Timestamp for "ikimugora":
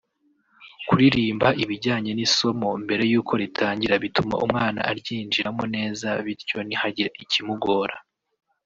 7.25-7.95